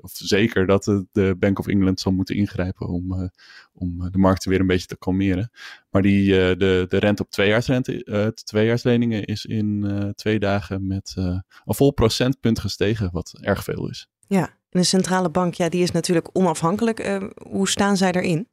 of 0.00 0.12
zeker 0.12 0.66
dat 0.66 1.04
de 1.12 1.36
Bank 1.38 1.58
of 1.58 1.66
England 1.66 2.00
zal 2.00 2.12
moeten 2.12 2.36
ingrijpen 2.36 2.88
om, 2.88 3.30
om 3.74 4.10
de 4.10 4.18
markten 4.18 4.50
weer 4.50 4.60
een 4.60 4.66
beetje 4.66 4.86
te 4.86 4.98
kalmeren. 4.98 5.50
Maar 5.90 6.02
die, 6.02 6.26
de, 6.56 6.86
de 6.88 6.98
rente 6.98 7.22
op 7.22 7.30
tweejaarsrente, 7.30 8.32
tweejaarsleningen 8.44 9.24
is 9.24 9.44
in 9.44 10.12
twee 10.14 10.38
dagen 10.38 10.86
met 10.86 11.12
een 11.16 11.44
vol 11.64 11.92
procentpunt 11.92 12.58
gestegen, 12.58 13.10
wat 13.12 13.38
erg 13.40 13.64
veel 13.64 13.90
is. 13.90 14.08
Ja, 14.26 14.46
en 14.48 14.80
de 14.80 14.82
centrale 14.82 15.30
bank, 15.30 15.54
ja, 15.54 15.68
die 15.68 15.82
is 15.82 15.90
natuurlijk 15.90 16.28
onafhankelijk. 16.32 17.20
Hoe 17.48 17.68
staan 17.68 17.96
zij 17.96 18.12
erin? 18.12 18.48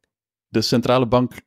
De 0.48 0.62
centrale 0.62 1.08
bank 1.08 1.42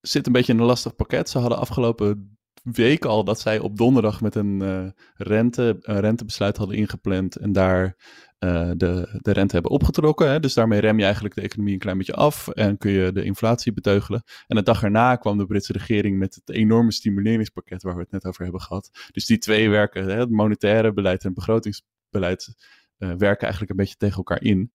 zit 0.00 0.26
een 0.26 0.32
beetje 0.32 0.52
in 0.52 0.58
een 0.58 0.64
lastig 0.64 0.96
pakket. 0.96 1.28
Ze 1.28 1.38
hadden 1.38 1.58
afgelopen 1.58 2.38
week 2.64 3.04
al 3.04 3.24
dat 3.24 3.40
zij 3.40 3.58
op 3.58 3.76
donderdag 3.76 4.20
met 4.20 4.34
een, 4.34 4.62
uh, 4.62 4.86
rente, 5.14 5.76
een 5.80 6.00
rentebesluit 6.00 6.56
hadden 6.56 6.76
ingepland 6.76 7.36
en 7.36 7.52
daar 7.52 7.96
uh, 8.44 8.70
de, 8.76 9.18
de 9.22 9.32
rente 9.32 9.54
hebben 9.54 9.72
opgetrokken. 9.72 10.30
Hè? 10.30 10.40
Dus 10.40 10.54
daarmee 10.54 10.80
rem 10.80 10.98
je 10.98 11.04
eigenlijk 11.04 11.34
de 11.34 11.40
economie 11.40 11.72
een 11.72 11.78
klein 11.78 11.98
beetje 11.98 12.14
af 12.14 12.48
en 12.48 12.78
kun 12.78 12.90
je 12.90 13.12
de 13.12 13.24
inflatie 13.24 13.72
beteugelen. 13.72 14.22
En 14.46 14.56
de 14.56 14.62
dag 14.62 14.82
erna 14.82 15.16
kwam 15.16 15.38
de 15.38 15.46
Britse 15.46 15.72
regering 15.72 16.18
met 16.18 16.34
het 16.34 16.50
enorme 16.56 16.92
stimuleringspakket 16.92 17.82
waar 17.82 17.94
we 17.94 18.00
het 18.00 18.10
net 18.10 18.24
over 18.24 18.42
hebben 18.42 18.60
gehad. 18.60 18.90
Dus 19.12 19.26
die 19.26 19.38
twee 19.38 19.70
werken, 19.70 20.08
hè? 20.08 20.18
het 20.18 20.30
monetaire 20.30 20.92
beleid 20.92 21.22
en 21.22 21.26
het 21.26 21.36
begrotingsbeleid 21.36 22.54
uh, 22.98 23.08
werken 23.08 23.42
eigenlijk 23.42 23.70
een 23.70 23.76
beetje 23.76 23.96
tegen 23.96 24.16
elkaar 24.16 24.42
in. 24.42 24.72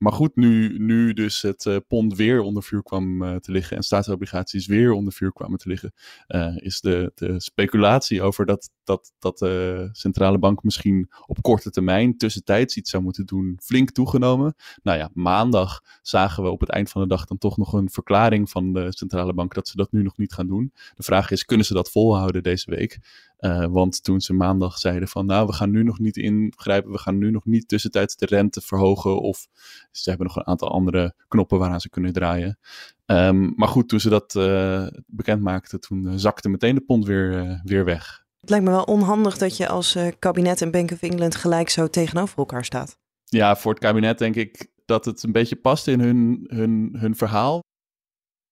Maar 0.00 0.12
goed, 0.12 0.36
nu, 0.36 0.78
nu 0.78 1.12
dus 1.12 1.42
het 1.42 1.64
uh, 1.64 1.76
pond 1.88 2.16
weer 2.16 2.40
onder 2.40 2.62
vuur 2.62 2.82
kwam 2.82 3.22
uh, 3.22 3.36
te 3.36 3.52
liggen 3.52 3.76
en 3.76 3.82
staatsobligaties 3.82 4.66
weer 4.66 4.92
onder 4.92 5.12
vuur 5.12 5.32
kwamen 5.32 5.58
te 5.58 5.68
liggen, 5.68 5.92
uh, 6.28 6.56
is 6.56 6.80
de, 6.80 7.12
de 7.14 7.40
speculatie 7.40 8.22
over 8.22 8.46
dat, 8.46 8.70
dat, 8.84 9.12
dat 9.18 9.38
de 9.38 9.88
centrale 9.92 10.38
bank 10.38 10.62
misschien 10.62 11.10
op 11.26 11.42
korte 11.42 11.70
termijn 11.70 12.16
tussentijds 12.16 12.76
iets 12.76 12.90
zou 12.90 13.02
moeten 13.02 13.26
doen 13.26 13.58
flink 13.62 13.90
toegenomen. 13.90 14.54
Nou 14.82 14.98
ja, 14.98 15.10
maandag 15.12 15.80
zagen 16.02 16.42
we 16.42 16.50
op 16.50 16.60
het 16.60 16.70
eind 16.70 16.90
van 16.90 17.02
de 17.02 17.08
dag 17.08 17.24
dan 17.24 17.38
toch 17.38 17.56
nog 17.56 17.72
een 17.72 17.90
verklaring 17.90 18.50
van 18.50 18.72
de 18.72 18.86
centrale 18.88 19.34
bank 19.34 19.54
dat 19.54 19.68
ze 19.68 19.76
dat 19.76 19.92
nu 19.92 20.02
nog 20.02 20.16
niet 20.16 20.32
gaan 20.32 20.46
doen. 20.46 20.72
De 20.94 21.02
vraag 21.02 21.30
is, 21.30 21.44
kunnen 21.44 21.66
ze 21.66 21.74
dat 21.74 21.90
volhouden 21.90 22.42
deze 22.42 22.70
week? 22.70 22.98
Uh, 23.40 23.66
want 23.66 24.04
toen 24.04 24.20
ze 24.20 24.32
maandag 24.32 24.78
zeiden 24.78 25.08
van 25.08 25.26
nou, 25.26 25.46
we 25.46 25.52
gaan 25.52 25.70
nu 25.70 25.82
nog 25.82 25.98
niet 25.98 26.16
ingrijpen, 26.16 26.92
we 26.92 26.98
gaan 26.98 27.18
nu 27.18 27.30
nog 27.30 27.44
niet 27.44 27.68
tussentijds 27.68 28.16
de 28.16 28.26
rente 28.26 28.60
verhogen 28.60 29.20
of 29.20 29.46
ze 29.90 30.08
hebben 30.08 30.26
nog 30.26 30.36
een 30.36 30.46
aantal 30.46 30.70
andere 30.70 31.14
knoppen 31.28 31.58
waaraan 31.58 31.80
ze 31.80 31.88
kunnen 31.88 32.12
draaien. 32.12 32.58
Um, 33.06 33.52
maar 33.56 33.68
goed, 33.68 33.88
toen 33.88 34.00
ze 34.00 34.08
dat 34.08 34.34
uh, 34.34 34.86
bekend 35.06 35.42
maakten, 35.42 35.80
toen 35.80 36.06
uh, 36.06 36.12
zakte 36.16 36.48
meteen 36.48 36.74
de 36.74 36.80
pond 36.80 37.06
weer, 37.06 37.60
weer 37.64 37.84
weg. 37.84 38.24
Het 38.40 38.50
lijkt 38.50 38.64
me 38.64 38.70
wel 38.70 38.82
onhandig 38.82 39.38
dat 39.38 39.56
je 39.56 39.68
als 39.68 39.96
kabinet 40.18 40.62
en 40.62 40.70
Bank 40.70 40.90
of 40.90 41.02
England 41.02 41.34
gelijk 41.34 41.68
zo 41.68 41.86
tegenover 41.86 42.38
elkaar 42.38 42.64
staat. 42.64 42.98
Ja, 43.24 43.56
voor 43.56 43.72
het 43.72 43.80
kabinet 43.80 44.18
denk 44.18 44.34
ik 44.34 44.66
dat 44.84 45.04
het 45.04 45.22
een 45.22 45.32
beetje 45.32 45.56
past 45.56 45.88
in 45.88 46.00
hun, 46.00 46.44
hun, 46.48 46.96
hun 46.98 47.16
verhaal. 47.16 47.60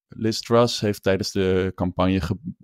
Liz 0.08 0.40
Truss 0.40 0.80
heeft 0.80 1.02
tijdens 1.02 1.32
de 1.32 1.72
campagne 1.74 2.20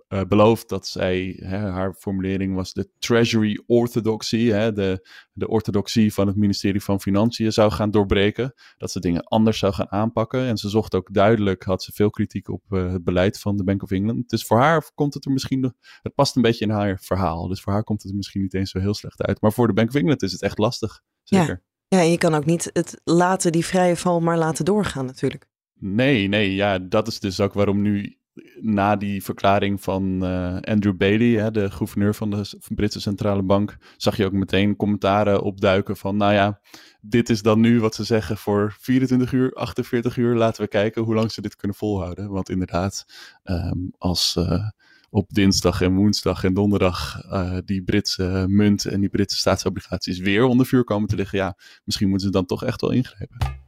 uh, 0.09 0.21
beloofd 0.27 0.69
dat 0.69 0.87
zij, 0.87 1.39
hè, 1.43 1.57
haar 1.57 1.93
formulering 1.93 2.55
was 2.55 2.73
de 2.73 2.89
Treasury 2.99 3.63
Orthodoxy, 3.65 4.45
hè, 4.45 4.71
de, 4.71 5.09
de 5.31 5.47
orthodoxie 5.47 6.13
van 6.13 6.27
het 6.27 6.35
ministerie 6.35 6.83
van 6.83 7.01
Financiën 7.01 7.51
zou 7.51 7.71
gaan 7.71 7.91
doorbreken. 7.91 8.53
Dat 8.77 8.91
ze 8.91 8.99
dingen 8.99 9.23
anders 9.23 9.59
zou 9.59 9.73
gaan 9.73 9.91
aanpakken. 9.91 10.45
En 10.45 10.57
ze 10.57 10.69
zocht 10.69 10.95
ook 10.95 11.13
duidelijk, 11.13 11.63
had 11.63 11.83
ze 11.83 11.91
veel 11.91 12.09
kritiek 12.09 12.49
op 12.49 12.63
uh, 12.69 12.91
het 12.91 13.03
beleid 13.03 13.39
van 13.39 13.57
de 13.57 13.63
Bank 13.63 13.83
of 13.83 13.91
England. 13.91 14.29
Dus 14.29 14.45
voor 14.45 14.59
haar 14.59 14.91
komt 14.93 15.13
het 15.13 15.25
er 15.25 15.31
misschien, 15.31 15.73
het 16.01 16.15
past 16.15 16.35
een 16.35 16.41
beetje 16.41 16.65
in 16.65 16.71
haar 16.71 16.99
verhaal. 17.01 17.47
Dus 17.47 17.61
voor 17.61 17.73
haar 17.73 17.83
komt 17.83 18.01
het 18.01 18.11
er 18.11 18.17
misschien 18.17 18.41
niet 18.41 18.53
eens 18.53 18.71
zo 18.71 18.79
heel 18.79 18.93
slecht 18.93 19.21
uit. 19.21 19.41
Maar 19.41 19.53
voor 19.53 19.67
de 19.67 19.73
Bank 19.73 19.89
of 19.89 19.95
England 19.95 20.21
is 20.21 20.31
het 20.31 20.41
echt 20.41 20.57
lastig, 20.57 21.01
zeker. 21.23 21.47
Ja. 21.47 21.73
Ja, 21.87 21.99
en 21.99 22.11
je 22.11 22.17
kan 22.17 22.33
ook 22.33 22.45
niet 22.45 22.69
het 22.73 23.01
laten, 23.03 23.51
die 23.51 23.65
vrije 23.65 23.95
val, 23.95 24.19
maar 24.19 24.37
laten 24.37 24.65
doorgaan 24.65 25.05
natuurlijk. 25.05 25.47
Nee, 25.79 26.27
nee, 26.27 26.55
ja, 26.55 26.79
dat 26.79 27.07
is 27.07 27.19
dus 27.19 27.39
ook 27.39 27.53
waarom 27.53 27.81
nu 27.81 28.17
na 28.61 28.95
die 28.95 29.23
verklaring 29.23 29.81
van 29.81 30.23
uh, 30.23 30.57
Andrew 30.61 30.97
Bailey, 30.97 31.41
hè, 31.41 31.51
de 31.51 31.71
gouverneur 31.71 32.15
van 32.15 32.29
de 32.29 32.57
Britse 32.67 33.01
Centrale 33.01 33.43
Bank, 33.43 33.77
zag 33.97 34.17
je 34.17 34.25
ook 34.25 34.31
meteen 34.31 34.75
commentaren 34.75 35.41
opduiken 35.41 35.97
van, 35.97 36.17
nou 36.17 36.33
ja, 36.33 36.59
dit 37.01 37.29
is 37.29 37.41
dan 37.41 37.59
nu 37.59 37.79
wat 37.79 37.95
ze 37.95 38.03
zeggen 38.03 38.37
voor 38.37 38.75
24 38.79 39.31
uur, 39.31 39.53
48 39.53 40.17
uur. 40.17 40.35
Laten 40.35 40.61
we 40.61 40.67
kijken 40.67 41.03
hoe 41.03 41.15
lang 41.15 41.31
ze 41.31 41.41
dit 41.41 41.55
kunnen 41.55 41.77
volhouden. 41.77 42.29
Want 42.29 42.49
inderdaad, 42.49 43.05
um, 43.43 43.91
als 43.97 44.35
uh, 44.39 44.69
op 45.09 45.29
dinsdag 45.29 45.81
en 45.81 45.95
woensdag 45.95 46.43
en 46.43 46.53
donderdag 46.53 47.23
uh, 47.25 47.57
die 47.65 47.83
Britse 47.83 48.45
munt 48.47 48.85
en 48.85 48.99
die 48.99 49.09
Britse 49.09 49.37
staatsobligaties 49.37 50.19
weer 50.19 50.43
onder 50.43 50.65
vuur 50.65 50.83
komen 50.83 51.07
te 51.07 51.15
liggen, 51.15 51.37
ja, 51.37 51.57
misschien 51.83 52.09
moeten 52.09 52.27
ze 52.27 52.33
dan 52.33 52.45
toch 52.45 52.63
echt 52.63 52.81
wel 52.81 52.91
ingrijpen. 52.91 53.63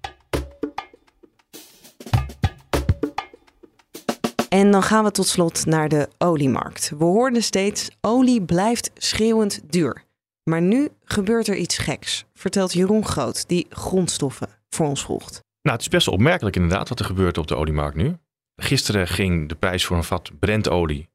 En 4.58 4.72
dan 4.72 4.84
gaan 4.84 5.04
we 5.04 5.12
tot 5.12 5.28
slot 5.28 5.66
naar 5.66 5.90
de 5.90 6.10
oliemarkt. 6.18 6.92
We 6.98 7.04
hoorden 7.04 7.44
steeds: 7.44 7.90
olie 8.02 8.42
blijft 8.42 8.92
schreeuwend 8.96 9.62
duur. 9.70 10.04
Maar 10.44 10.62
nu 10.62 10.90
gebeurt 11.04 11.48
er 11.48 11.56
iets 11.56 11.78
geks, 11.78 12.26
vertelt 12.34 12.74
Jeroen 12.74 13.06
Groot, 13.06 13.48
die 13.48 13.66
grondstoffen 13.70 14.50
voor 14.70 14.86
ons 14.86 15.04
volgt. 15.04 15.42
Nou, 15.62 15.76
het 15.76 15.82
is 15.82 15.88
best 15.88 16.08
opmerkelijk 16.08 16.56
inderdaad 16.56 16.90
wat 16.90 17.00
er 17.00 17.06
gebeurt 17.06 17.38
op 17.38 17.48
de 17.48 17.56
oliemarkt 17.56 17.96
nu. 17.96 18.18
Gisteren 18.56 19.08
ging 19.08 19.50
de 19.50 19.56
prijs 19.56 19.86
voor 19.86 19.98
een 19.98 20.04
vat 20.04 20.32
Brentolie 20.40 21.10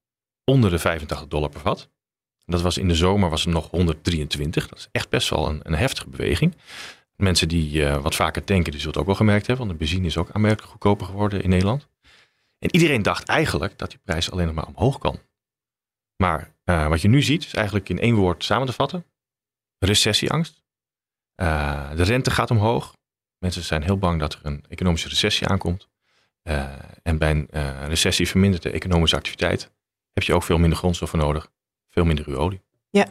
onder 0.45 0.71
de 0.71 0.79
85 0.79 1.29
dollar 1.29 1.51
per 1.51 1.61
vat. 1.61 1.89
Dat 2.45 2.61
was 2.63 2.79
in 2.79 2.89
de 2.89 2.95
zomer 2.95 3.31
was 3.31 3.45
het 3.45 3.55
nog 3.55 3.71
123. 3.71 4.69
Dat 4.69 4.79
is 4.79 4.89
echt 4.93 5.09
best 5.09 5.29
wel 5.29 5.49
een, 5.49 5.61
een 5.63 5.75
heftige 5.75 6.09
beweging. 6.09 6.57
Mensen 7.17 7.49
die 7.49 7.81
uh, 7.81 7.97
wat 7.97 8.15
vaker 8.15 8.45
tanken, 8.45 8.71
die 8.71 8.81
zullen 8.81 8.95
het 8.95 9.01
ook 9.01 9.07
wel 9.07 9.27
gemerkt 9.27 9.47
hebben. 9.47 9.67
Want 9.67 9.79
de 9.79 9.85
benzine 9.85 10.07
is 10.07 10.17
ook 10.17 10.31
aanmerkelijk 10.33 10.71
goedkoper 10.71 11.07
geworden 11.07 11.43
in 11.43 11.51
Nederland. 11.51 11.91
En 12.63 12.75
iedereen 12.75 13.03
dacht 13.03 13.29
eigenlijk 13.29 13.79
dat 13.79 13.91
die 13.91 13.99
prijs 13.99 14.31
alleen 14.31 14.47
nog 14.47 14.55
maar 14.55 14.67
omhoog 14.67 14.99
kan. 14.99 15.21
Maar 16.17 16.55
uh, 16.65 16.89
wat 16.89 17.01
je 17.01 17.09
nu 17.09 17.23
ziet 17.23 17.45
is 17.45 17.55
eigenlijk 17.55 17.89
in 17.89 17.99
één 17.99 18.15
woord 18.15 18.45
samen 18.45 18.67
te 18.67 18.73
vatten. 18.73 19.05
Recessieangst. 19.79 20.63
Uh, 21.37 21.91
de 21.91 22.03
rente 22.03 22.31
gaat 22.31 22.51
omhoog. 22.51 22.97
Mensen 23.39 23.63
zijn 23.63 23.83
heel 23.83 23.99
bang 23.99 24.21
dat 24.21 24.35
er 24.35 24.41
een 24.43 24.65
economische 24.69 25.09
recessie 25.09 25.47
aankomt. 25.47 25.89
Uh, 26.43 26.75
en 27.03 27.19
bij 27.19 27.47
een 27.51 27.89
recessie 27.89 28.29
vermindert 28.29 28.63
de 28.63 28.71
economische 28.71 29.17
activiteit. 29.17 29.73
Heb 30.13 30.23
je 30.23 30.35
ook 30.35 30.43
veel 30.43 30.59
minder 30.59 30.79
grondstoffen 30.79 31.19
nodig. 31.19 31.51
Veel 31.89 32.05
minder 32.05 32.25
ruwe 32.25 32.39
olie. 32.39 32.63
Ja. 32.91 33.07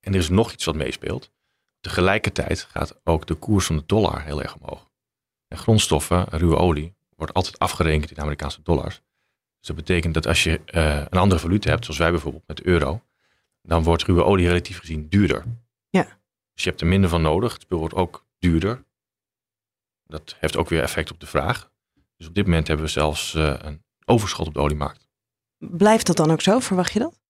En 0.00 0.12
er 0.12 0.18
is 0.18 0.28
nog 0.28 0.52
iets 0.52 0.64
wat 0.64 0.74
meespeelt. 0.74 1.32
Tegelijkertijd 1.80 2.62
gaat 2.62 3.00
ook 3.04 3.26
de 3.26 3.34
koers 3.34 3.66
van 3.66 3.76
de 3.76 3.86
dollar 3.86 4.22
heel 4.24 4.42
erg 4.42 4.56
omhoog. 4.56 4.90
En 5.48 5.58
grondstoffen, 5.58 6.24
ruwe 6.28 6.56
olie, 6.56 6.96
wordt 7.16 7.34
altijd 7.34 7.58
afgerekend 7.58 8.10
in 8.10 8.20
Amerikaanse 8.20 8.62
dollars. 8.62 8.94
Dus 9.58 9.66
dat 9.66 9.76
betekent 9.76 10.14
dat 10.14 10.26
als 10.26 10.44
je 10.44 10.60
uh, 10.66 10.96
een 10.96 11.18
andere 11.18 11.40
valuta 11.40 11.70
hebt, 11.70 11.84
zoals 11.84 12.00
wij 12.00 12.10
bijvoorbeeld 12.10 12.46
met 12.46 12.56
de 12.56 12.66
euro, 12.66 13.02
dan 13.62 13.82
wordt 13.82 14.02
ruwe 14.02 14.24
olie 14.24 14.46
relatief 14.46 14.78
gezien 14.78 15.08
duurder. 15.08 15.44
Ja. 15.88 16.02
Dus 16.52 16.64
je 16.64 16.68
hebt 16.68 16.80
er 16.80 16.86
minder 16.86 17.10
van 17.10 17.22
nodig. 17.22 17.52
Het 17.52 17.62
spul 17.62 17.78
wordt 17.78 17.94
ook 17.94 18.26
duurder. 18.38 18.84
Dat 20.04 20.36
heeft 20.38 20.56
ook 20.56 20.68
weer 20.68 20.82
effect 20.82 21.10
op 21.10 21.20
de 21.20 21.26
vraag. 21.26 21.70
Dus 22.16 22.26
op 22.26 22.34
dit 22.34 22.44
moment 22.44 22.66
hebben 22.66 22.86
we 22.86 22.92
zelfs 22.92 23.34
uh, 23.34 23.54
een 23.58 23.84
overschot 24.04 24.46
op 24.46 24.54
de 24.54 24.60
oliemarkt. 24.60 25.08
Blijft 25.58 26.06
dat 26.06 26.16
dan 26.16 26.30
ook 26.30 26.40
zo? 26.40 26.58
Verwacht 26.58 26.92
je 26.92 26.98
dat? 26.98 27.20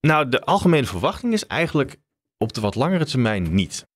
Nou, 0.00 0.28
de 0.28 0.44
algemene 0.44 0.86
verwachting 0.86 1.32
is 1.32 1.46
eigenlijk 1.46 1.96
op 2.36 2.52
de 2.52 2.60
wat 2.60 2.74
langere 2.74 3.04
termijn 3.04 3.54
niet. 3.54 3.86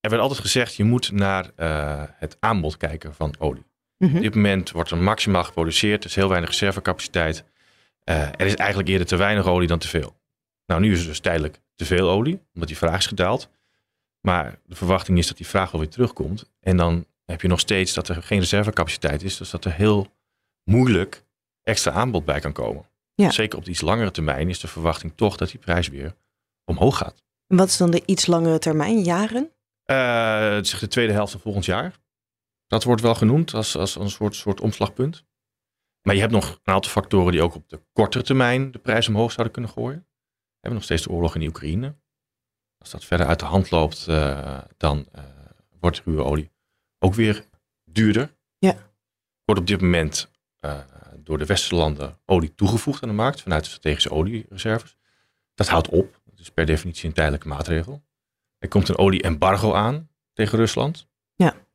Er 0.00 0.10
werd 0.10 0.22
altijd 0.22 0.40
gezegd, 0.40 0.74
je 0.74 0.84
moet 0.84 1.10
naar 1.10 1.50
uh, 1.56 2.02
het 2.06 2.36
aanbod 2.40 2.76
kijken 2.76 3.14
van 3.14 3.34
olie. 3.38 3.66
Mm 3.98 4.16
Op 4.16 4.22
dit 4.22 4.34
moment 4.34 4.70
wordt 4.70 4.90
er 4.90 4.98
maximaal 4.98 5.44
geproduceerd. 5.44 6.04
Er 6.04 6.10
is 6.10 6.16
heel 6.16 6.28
weinig 6.28 6.50
reservecapaciteit. 6.50 7.44
Uh, 8.04 8.22
er 8.22 8.46
is 8.46 8.54
eigenlijk 8.54 8.88
eerder 8.88 9.06
te 9.06 9.16
weinig 9.16 9.46
olie 9.46 9.68
dan 9.68 9.78
te 9.78 9.88
veel. 9.88 10.16
Nou, 10.66 10.80
nu 10.80 10.92
is 10.92 11.00
er 11.00 11.06
dus 11.06 11.20
tijdelijk 11.20 11.60
te 11.74 11.84
veel 11.84 12.10
olie, 12.10 12.40
omdat 12.54 12.68
die 12.68 12.76
vraag 12.76 12.98
is 12.98 13.06
gedaald. 13.06 13.48
Maar 14.20 14.58
de 14.66 14.74
verwachting 14.74 15.18
is 15.18 15.26
dat 15.26 15.36
die 15.36 15.46
vraag 15.46 15.70
wel 15.70 15.80
weer 15.80 15.90
terugkomt. 15.90 16.50
En 16.60 16.76
dan 16.76 17.06
heb 17.24 17.40
je 17.40 17.48
nog 17.48 17.60
steeds 17.60 17.94
dat 17.94 18.08
er 18.08 18.22
geen 18.22 18.38
reservecapaciteit 18.38 19.22
is. 19.22 19.36
Dus 19.36 19.50
dat 19.50 19.64
er 19.64 19.72
heel 19.72 20.06
moeilijk 20.64 21.24
extra 21.62 21.92
aanbod 21.92 22.24
bij 22.24 22.40
kan 22.40 22.52
komen. 22.52 22.84
Ja. 23.14 23.30
Zeker 23.30 23.58
op 23.58 23.64
de 23.64 23.70
iets 23.70 23.80
langere 23.80 24.10
termijn 24.10 24.48
is 24.48 24.60
de 24.60 24.68
verwachting 24.68 25.12
toch 25.16 25.36
dat 25.36 25.50
die 25.50 25.60
prijs 25.60 25.88
weer 25.88 26.14
omhoog 26.64 26.96
gaat. 26.96 27.22
En 27.46 27.56
wat 27.56 27.68
is 27.68 27.76
dan 27.76 27.90
de 27.90 28.02
iets 28.06 28.26
langere 28.26 28.58
termijn, 28.58 29.02
jaren? 29.02 29.50
Uh, 29.86 30.50
het 30.54 30.66
is 30.66 30.78
de 30.78 30.88
tweede 30.88 31.12
helft 31.12 31.32
van 31.32 31.40
volgend 31.40 31.64
jaar. 31.64 31.94
Dat 32.68 32.84
wordt 32.84 33.02
wel 33.02 33.14
genoemd 33.14 33.54
als, 33.54 33.76
als 33.76 33.94
een 33.94 34.10
soort, 34.10 34.34
soort 34.34 34.60
omslagpunt. 34.60 35.24
Maar 36.02 36.14
je 36.14 36.20
hebt 36.20 36.32
nog 36.32 36.50
een 36.50 36.74
aantal 36.74 36.90
factoren 36.90 37.32
die 37.32 37.42
ook 37.42 37.54
op 37.54 37.68
de 37.68 37.82
kortere 37.92 38.24
termijn 38.24 38.70
de 38.70 38.78
prijs 38.78 39.08
omhoog 39.08 39.32
zouden 39.32 39.52
kunnen 39.52 39.70
gooien. 39.70 39.98
We 39.98 40.58
hebben 40.60 40.78
nog 40.78 40.84
steeds 40.84 41.02
de 41.02 41.10
oorlog 41.10 41.34
in 41.34 41.40
de 41.40 41.46
Oekraïne. 41.46 41.96
Als 42.78 42.90
dat 42.90 43.04
verder 43.04 43.26
uit 43.26 43.38
de 43.38 43.44
hand 43.44 43.70
loopt, 43.70 44.06
uh, 44.08 44.58
dan 44.76 45.08
uh, 45.16 45.24
wordt 45.80 46.02
ruwe 46.04 46.24
olie 46.24 46.50
ook 46.98 47.14
weer 47.14 47.44
duurder. 47.84 48.36
Ja. 48.58 48.76
Wordt 49.44 49.60
op 49.60 49.66
dit 49.66 49.80
moment 49.80 50.30
uh, 50.60 50.78
door 51.16 51.38
de 51.38 51.46
westerse 51.46 51.74
landen 51.74 52.18
olie 52.24 52.54
toegevoegd 52.54 53.02
aan 53.02 53.08
de 53.08 53.14
markt 53.14 53.42
vanuit 53.42 53.64
de 53.64 53.70
strategische 53.70 54.10
oliereserves. 54.10 54.96
Dat 55.54 55.68
houdt 55.68 55.88
op. 55.88 56.20
Dat 56.24 56.38
is 56.38 56.50
per 56.50 56.66
definitie 56.66 57.08
een 57.08 57.14
tijdelijke 57.14 57.48
maatregel. 57.48 58.02
Er 58.58 58.68
komt 58.68 58.88
een 58.88 58.98
olie-embargo 58.98 59.74
aan 59.74 60.10
tegen 60.32 60.58
Rusland. 60.58 61.07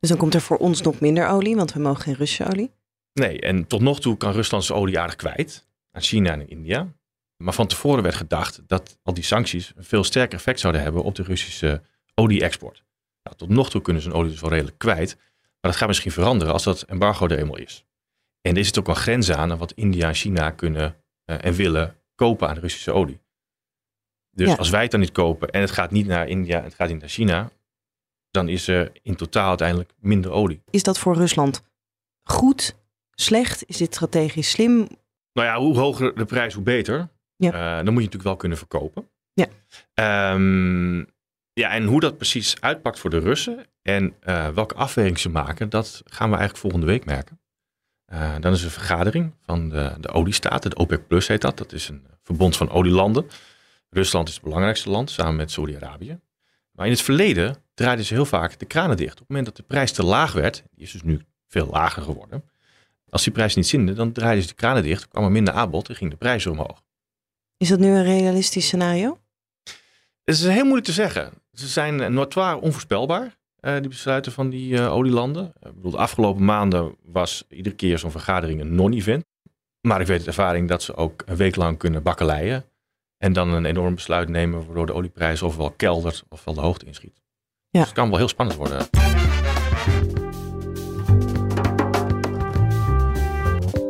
Dus 0.03 0.11
dan 0.11 0.21
komt 0.21 0.33
er 0.33 0.41
voor 0.41 0.57
ons 0.57 0.81
nog 0.81 0.99
minder 0.99 1.27
olie, 1.27 1.55
want 1.55 1.73
we 1.73 1.79
mogen 1.79 2.01
geen 2.01 2.13
Russische 2.13 2.45
olie. 2.45 2.71
Nee, 3.13 3.39
en 3.39 3.67
tot 3.67 3.81
nog 3.81 3.99
toe 3.99 4.17
kan 4.17 4.31
Rusland 4.31 4.63
zijn 4.63 4.79
olie 4.79 4.99
aardig 4.99 5.15
kwijt 5.15 5.67
aan 5.91 6.01
China 6.01 6.31
en 6.31 6.49
India. 6.49 6.93
Maar 7.37 7.53
van 7.53 7.67
tevoren 7.67 8.03
werd 8.03 8.15
gedacht 8.15 8.61
dat 8.67 8.99
al 9.03 9.13
die 9.13 9.23
sancties 9.23 9.73
een 9.75 9.83
veel 9.83 10.03
sterker 10.03 10.37
effect 10.37 10.59
zouden 10.59 10.81
hebben 10.81 11.03
op 11.03 11.15
de 11.15 11.23
Russische 11.23 11.81
olie-export. 12.15 12.83
Nou, 13.23 13.37
tot 13.37 13.49
nog 13.49 13.69
toe 13.69 13.81
kunnen 13.81 14.01
ze 14.01 14.09
hun 14.09 14.17
olie 14.17 14.31
dus 14.31 14.41
wel 14.41 14.49
redelijk 14.49 14.77
kwijt. 14.77 15.15
Maar 15.61 15.71
dat 15.71 15.75
gaat 15.75 15.87
misschien 15.87 16.11
veranderen 16.11 16.53
als 16.53 16.63
dat 16.63 16.81
embargo 16.81 17.27
er 17.27 17.37
eenmaal 17.37 17.57
is. 17.57 17.85
En 18.41 18.57
er 18.57 18.65
zit 18.65 18.79
ook 18.79 18.85
wel 18.85 18.95
grenzen 18.95 19.37
aan 19.37 19.57
wat 19.57 19.71
India 19.71 20.07
en 20.07 20.15
China 20.15 20.51
kunnen 20.51 20.95
uh, 21.25 21.45
en 21.45 21.53
willen 21.53 21.95
kopen 22.15 22.49
aan 22.49 22.57
Russische 22.57 22.91
olie. 22.91 23.19
Dus 24.31 24.47
ja. 24.47 24.55
als 24.55 24.69
wij 24.69 24.81
het 24.81 24.91
dan 24.91 24.99
niet 24.99 25.11
kopen 25.11 25.49
en 25.49 25.61
het 25.61 25.71
gaat 25.71 25.91
niet 25.91 26.07
naar 26.07 26.27
India 26.27 26.57
en 26.57 26.63
het 26.63 26.75
gaat 26.75 26.89
niet 26.89 26.99
naar 26.99 27.09
China, 27.09 27.51
dan 28.33 28.49
is 28.49 28.67
er 28.67 28.91
in 29.01 29.15
totaal 29.15 29.47
uiteindelijk 29.47 29.93
minder 29.99 30.31
olie. 30.31 30.63
Is 30.69 30.83
dat 30.83 30.99
voor 30.99 31.15
Rusland 31.15 31.63
goed, 32.23 32.75
slecht? 33.11 33.63
Is 33.67 33.77
dit 33.77 33.93
strategisch 33.93 34.49
slim? 34.49 34.87
Nou 35.33 35.47
ja, 35.47 35.57
hoe 35.57 35.77
hoger 35.77 36.15
de 36.15 36.25
prijs, 36.25 36.53
hoe 36.53 36.63
beter. 36.63 37.09
Ja. 37.35 37.53
Uh, 37.53 37.75
dan 37.75 37.93
moet 37.93 38.03
je 38.03 38.09
natuurlijk 38.09 38.23
wel 38.23 38.35
kunnen 38.35 38.57
verkopen. 38.57 39.09
Ja. 39.33 39.47
Um, 40.33 40.97
ja, 41.53 41.69
en 41.69 41.85
hoe 41.85 41.99
dat 41.99 42.17
precies 42.17 42.61
uitpakt 42.61 42.99
voor 42.99 43.09
de 43.09 43.19
Russen 43.19 43.65
en 43.81 44.15
uh, 44.23 44.47
welke 44.47 44.75
afweging 44.75 45.19
ze 45.19 45.29
maken, 45.29 45.69
dat 45.69 46.01
gaan 46.05 46.29
we 46.29 46.35
eigenlijk 46.35 46.57
volgende 46.57 46.85
week 46.85 47.05
merken. 47.05 47.41
Uh, 48.13 48.35
dan 48.39 48.51
is 48.53 48.59
er 48.59 48.65
een 48.65 48.71
vergadering 48.71 49.33
van 49.41 49.69
de, 49.69 49.93
de 49.99 50.09
oliestaten, 50.09 50.69
de 50.69 50.75
OPEC 50.75 51.07
Plus 51.07 51.27
heet 51.27 51.41
dat. 51.41 51.57
Dat 51.57 51.71
is 51.71 51.89
een 51.89 52.07
verbond 52.21 52.57
van 52.57 52.69
olielanden. 52.69 53.27
Rusland 53.89 54.27
is 54.27 54.33
het 54.33 54.43
belangrijkste 54.43 54.89
land, 54.89 55.09
samen 55.11 55.35
met 55.35 55.51
Saudi-Arabië. 55.51 56.19
Maar 56.73 56.85
in 56.85 56.91
het 56.91 57.01
verleden 57.01 57.55
draaiden 57.73 58.05
ze 58.05 58.13
heel 58.13 58.25
vaak 58.25 58.59
de 58.59 58.65
kranen 58.65 58.97
dicht. 58.97 59.13
Op 59.13 59.19
het 59.19 59.27
moment 59.27 59.45
dat 59.45 59.55
de 59.55 59.63
prijs 59.63 59.91
te 59.91 60.03
laag 60.03 60.33
werd, 60.33 60.63
die 60.71 60.83
is 60.83 60.91
dus 60.91 61.03
nu 61.03 61.21
veel 61.47 61.67
lager 61.71 62.01
geworden. 62.01 62.43
Als 63.09 63.23
die 63.23 63.33
prijs 63.33 63.55
niet 63.55 63.67
zinde, 63.67 63.93
dan 63.93 64.11
draaiden 64.11 64.43
ze 64.43 64.49
de 64.49 64.55
kranen 64.55 64.83
dicht, 64.83 65.07
kwam 65.07 65.23
er 65.23 65.31
minder 65.31 65.53
aanbod 65.53 65.89
en 65.89 65.95
ging 65.95 66.11
de 66.11 66.17
prijs 66.17 66.45
omhoog. 66.45 66.81
Is 67.57 67.69
dat 67.69 67.79
nu 67.79 67.87
een 67.87 68.03
realistisch 68.03 68.65
scenario? 68.65 69.19
Het 70.23 70.35
is 70.35 70.43
heel 70.43 70.63
moeilijk 70.63 70.85
te 70.85 70.91
zeggen. 70.91 71.31
Ze 71.51 71.67
zijn 71.67 72.13
notoire 72.13 72.61
onvoorspelbaar, 72.61 73.37
uh, 73.61 73.73
die 73.79 73.87
besluiten 73.87 74.31
van 74.31 74.49
die 74.49 74.73
uh, 74.73 74.93
olielanden. 74.93 75.53
Ik 75.61 75.73
bedoel, 75.75 75.91
de 75.91 75.97
afgelopen 75.97 76.45
maanden 76.45 76.95
was 77.01 77.45
iedere 77.49 77.75
keer 77.75 77.99
zo'n 77.99 78.11
vergadering 78.11 78.61
een 78.61 78.75
non-event. 78.75 79.25
Maar 79.81 80.01
ik 80.01 80.07
weet 80.07 80.17
uit 80.17 80.27
ervaring 80.27 80.67
dat 80.67 80.83
ze 80.83 80.95
ook 80.95 81.23
een 81.25 81.35
week 81.35 81.55
lang 81.55 81.77
kunnen 81.77 82.03
bakkeleien. 82.03 82.65
En 83.23 83.33
dan 83.33 83.53
een 83.53 83.65
enorm 83.65 83.95
besluit 83.95 84.29
nemen 84.29 84.65
waardoor 84.65 84.85
de 84.85 84.93
olieprijs 84.93 85.41
ofwel 85.41 85.71
keldert 85.71 86.23
ofwel 86.29 86.53
de 86.53 86.61
hoogte 86.61 86.85
inschiet. 86.85 87.21
Ja. 87.69 87.79
Dus 87.79 87.81
het 87.81 87.91
kan 87.91 88.09
wel 88.09 88.17
heel 88.17 88.27
spannend 88.27 88.57
worden. 88.57 88.87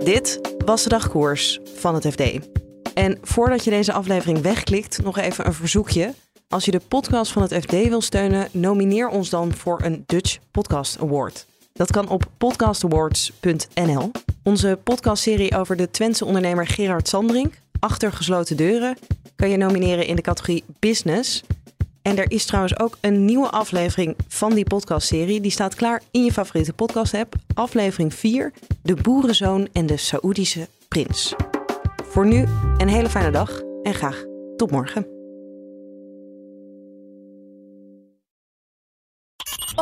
Dit 0.04 0.56
was 0.66 0.84
de 0.84 0.90
dagkoers 0.90 1.60
van 1.76 1.94
het 1.96 2.08
FD. 2.08 2.22
En 2.94 3.18
voordat 3.22 3.64
je 3.64 3.70
deze 3.70 3.94
aflevering 3.94 4.42
wegklikt, 4.42 5.04
nog 5.04 5.18
even 5.18 5.46
een 5.46 5.54
verzoekje. 5.54 6.14
Als 6.48 6.66
je 6.66 6.72
de 6.72 6.82
podcast 6.88 7.32
van 7.32 7.42
het 7.42 7.54
FD 7.54 7.72
wil 7.72 8.02
steunen, 8.02 8.48
nomineer 8.52 9.08
ons 9.08 9.30
dan 9.30 9.54
voor 9.54 9.82
een 9.84 10.04
Dutch 10.06 10.38
Podcast 10.52 11.02
Award. 11.02 11.46
Dat 11.74 11.92
kan 11.92 12.10
op 12.10 12.24
podcastawards.nl. 12.38 14.12
Onze 14.44 14.80
podcastserie 14.84 15.58
over 15.58 15.76
de 15.76 15.92
Twentse 15.92 16.26
ondernemer 16.26 16.68
Gerard 16.68 17.08
Sandring, 17.08 17.54
Achter 17.84 18.12
gesloten 18.12 18.58
deuren, 18.58 18.98
kan 19.36 19.50
je 19.50 19.58
nomineren 19.58 20.06
in 20.06 20.16
de 20.16 20.22
categorie 20.22 20.64
Business. 20.80 21.44
En 22.02 22.18
er 22.18 22.32
is 22.32 22.46
trouwens 22.46 22.80
ook 22.80 22.98
een 23.02 23.26
nieuwe 23.26 23.50
aflevering 23.50 24.16
van 24.28 24.54
die 24.54 24.66
podcastserie. 24.66 25.42
Die 25.42 25.52
staat 25.52 25.76
klaar 25.76 26.02
in 26.12 26.24
je 26.24 26.32
favoriete 26.32 26.74
podcast-app. 26.74 27.36
Aflevering 27.54 28.14
4, 28.14 28.54
De 28.82 28.94
Boerenzoon 28.94 29.68
en 29.72 29.86
de 29.86 29.98
Saoedische 29.98 30.68
Prins. 30.88 31.34
Voor 32.10 32.26
nu 32.26 32.46
een 32.78 32.90
hele 32.90 33.10
fijne 33.10 33.32
dag 33.32 33.62
en 33.82 33.94
graag 33.94 34.24
tot 34.56 34.72
morgen. 34.72 35.13